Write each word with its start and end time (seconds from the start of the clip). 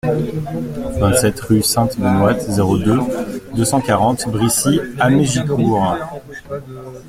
vingt-sept 0.97 1.39
rue 1.41 1.61
Sainte-Benoite, 1.61 2.41
zéro 2.49 2.79
deux, 2.79 2.97
deux 3.53 3.63
cent 3.65 3.81
quarante 3.81 4.27
Brissy-Hamégicourt 4.29 5.95